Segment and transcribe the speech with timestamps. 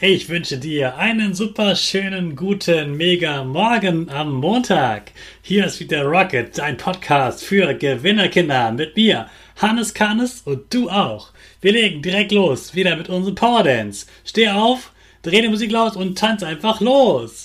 [0.00, 5.10] Ich wünsche dir einen super schönen, guten, mega Morgen am Montag.
[5.40, 9.26] Hier ist wieder Rocket, dein Podcast für Gewinnerkinder mit mir,
[9.56, 11.30] Hannes Karnes und du auch.
[11.62, 14.06] Wir legen direkt los, wieder mit unserem Power Dance.
[14.26, 17.44] Steh auf, dreh die Musik laut und tanz einfach los.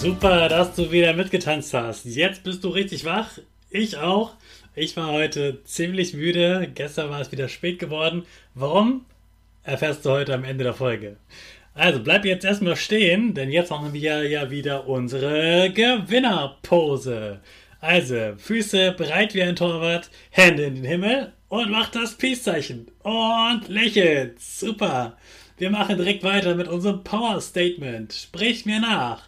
[0.00, 2.04] Super, dass du wieder mitgetanzt hast.
[2.04, 3.38] Jetzt bist du richtig wach.
[3.68, 4.34] Ich auch.
[4.76, 6.70] Ich war heute ziemlich müde.
[6.72, 8.24] Gestern war es wieder spät geworden.
[8.54, 9.06] Warum?
[9.64, 11.16] Erfährst du heute am Ende der Folge.
[11.74, 17.40] Also bleib jetzt erstmal stehen, denn jetzt machen wir ja wieder unsere Gewinnerpose.
[17.80, 22.86] Also, Füße bereit wie ein Torwart, Hände in den Himmel und mach das Peace-Zeichen.
[23.02, 24.40] Und lächelt.
[24.40, 25.16] Super.
[25.56, 28.12] Wir machen direkt weiter mit unserem Power Statement.
[28.12, 29.27] Sprich mir nach.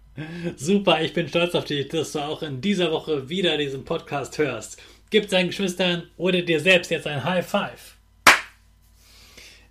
[0.57, 4.37] Super, ich bin stolz auf dich, dass du auch in dieser Woche wieder diesen Podcast
[4.37, 4.81] hörst.
[5.09, 7.95] Gib deinen Geschwistern oder dir selbst jetzt ein High Five.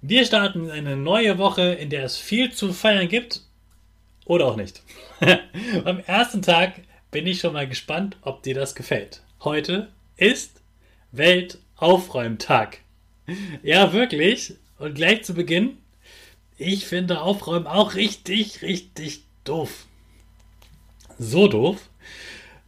[0.00, 3.42] Wir starten in eine neue Woche, in der es viel zu feiern gibt
[4.24, 4.82] oder auch nicht.
[5.84, 6.80] Am ersten Tag
[7.10, 9.22] bin ich schon mal gespannt, ob dir das gefällt.
[9.44, 10.62] Heute ist
[11.12, 12.78] Weltaufräumtag.
[13.62, 14.54] Ja, wirklich.
[14.78, 15.76] Und gleich zu Beginn,
[16.56, 19.86] ich finde Aufräumen auch richtig, richtig doof
[21.20, 21.76] so doof,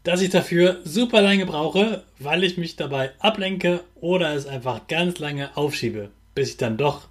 [0.05, 5.19] dass ich dafür super lange brauche, weil ich mich dabei ablenke oder es einfach ganz
[5.19, 7.09] lange aufschiebe, bis ich dann doch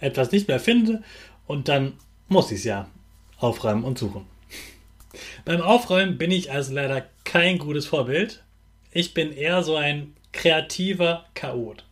[0.00, 1.02] etwas nicht mehr finde
[1.46, 1.94] und dann
[2.28, 2.88] muss ich es ja
[3.38, 4.26] aufräumen und suchen.
[5.44, 8.42] Beim Aufräumen bin ich also leider kein gutes Vorbild.
[8.92, 11.84] Ich bin eher so ein kreativer Chaot.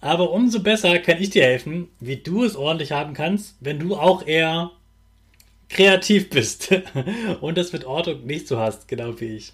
[0.00, 3.96] Aber umso besser kann ich dir helfen, wie du es ordentlich haben kannst, wenn du
[3.96, 4.70] auch eher
[5.72, 6.68] kreativ bist
[7.40, 9.52] und es mit Ordnung nicht so hast, genau wie ich.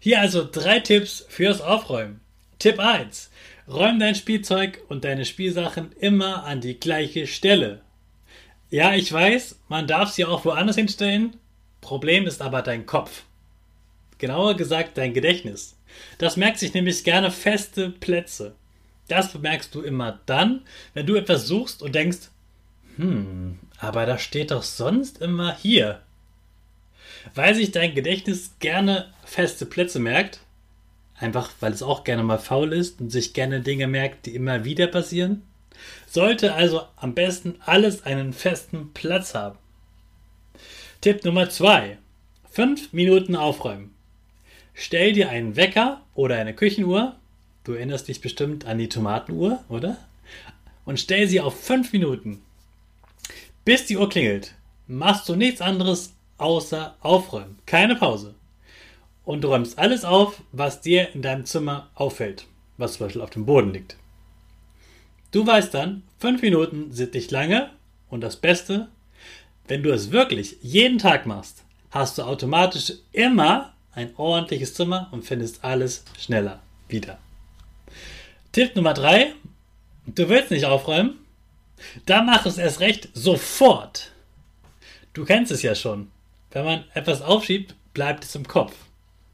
[0.00, 2.20] Hier also drei Tipps fürs Aufräumen.
[2.58, 3.30] Tipp 1.
[3.66, 7.80] Räum dein Spielzeug und deine Spielsachen immer an die gleiche Stelle.
[8.70, 11.36] Ja, ich weiß, man darf sie auch woanders hinstellen.
[11.80, 13.22] Problem ist aber dein Kopf.
[14.18, 15.76] Genauer gesagt dein Gedächtnis.
[16.18, 18.54] Das merkt sich nämlich gerne feste Plätze.
[19.08, 22.30] Das bemerkst du immer dann, wenn du etwas suchst und denkst,
[22.96, 26.00] hm, aber da steht doch sonst immer hier.
[27.34, 30.40] Weil sich dein Gedächtnis gerne feste Plätze merkt,
[31.16, 34.64] einfach weil es auch gerne mal faul ist und sich gerne Dinge merkt, die immer
[34.64, 35.42] wieder passieren,
[36.06, 39.58] sollte also am besten alles einen festen Platz haben.
[41.00, 41.98] Tipp Nummer 2.
[42.50, 43.94] 5 Minuten aufräumen.
[44.74, 47.16] Stell dir einen Wecker oder eine Küchenuhr,
[47.64, 49.96] du erinnerst dich bestimmt an die Tomatenuhr, oder?
[50.84, 52.42] Und stell sie auf 5 Minuten.
[53.64, 54.54] Bis die Uhr klingelt,
[54.86, 57.58] machst du nichts anderes außer aufräumen.
[57.64, 58.34] Keine Pause.
[59.24, 62.46] Und du räumst alles auf, was dir in deinem Zimmer auffällt,
[62.76, 63.96] was zum Beispiel auf dem Boden liegt.
[65.30, 67.70] Du weißt dann, fünf Minuten sind nicht lange
[68.10, 68.88] und das Beste,
[69.66, 75.24] wenn du es wirklich jeden Tag machst, hast du automatisch immer ein ordentliches Zimmer und
[75.24, 77.18] findest alles schneller wieder.
[78.52, 79.32] Tipp Nummer drei:
[80.06, 81.23] Du willst nicht aufräumen?
[82.06, 84.12] Da mach es erst recht sofort.
[85.12, 86.10] Du kennst es ja schon.
[86.50, 88.74] Wenn man etwas aufschiebt, bleibt es im Kopf.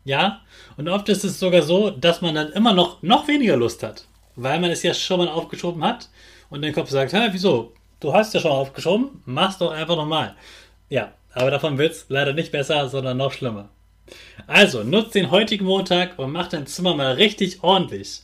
[0.04, 0.40] Ja?
[0.76, 4.06] Und oft ist es sogar so, dass man dann immer noch, noch weniger Lust hat.
[4.36, 6.08] Weil man es ja schon mal aufgeschoben hat
[6.48, 7.72] und der Kopf sagt, hä, wieso?
[8.00, 10.34] Du hast ja schon aufgeschoben, mach's doch einfach nochmal.
[10.88, 13.68] Ja, aber davon wird es leider nicht besser, sondern noch schlimmer.
[14.46, 18.22] Also, nutzt den heutigen Montag und mach dein Zimmer mal richtig ordentlich.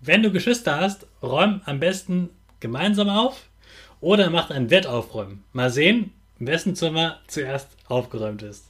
[0.00, 2.30] Wenn du Geschwister hast, räum am besten
[2.60, 3.46] gemeinsam auf
[4.00, 5.44] oder macht ein Wettaufräumen.
[5.52, 8.64] Mal sehen, wessen Zimmer zuerst aufgeräumt ist.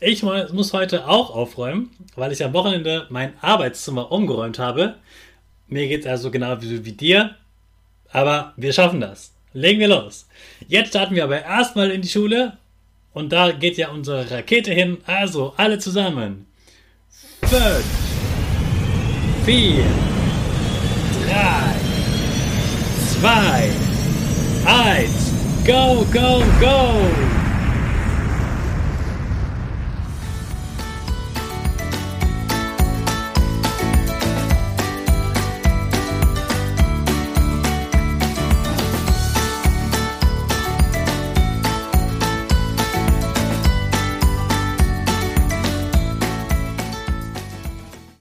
[0.00, 4.94] Ich muss heute auch aufräumen, weil ich am Wochenende mein Arbeitszimmer umgeräumt habe.
[5.66, 7.34] Mir geht es also genau wie, wie dir,
[8.10, 9.32] aber wir schaffen das.
[9.52, 10.26] Legen wir los.
[10.66, 12.56] Jetzt starten wir aber erstmal in die Schule
[13.12, 14.98] und da geht ja unsere Rakete hin.
[15.06, 16.46] Also alle zusammen.
[17.42, 17.84] Fünf,
[19.44, 20.27] vier, drei,
[23.18, 23.70] zwei,
[24.64, 25.32] eins,
[25.66, 27.47] go, go, go!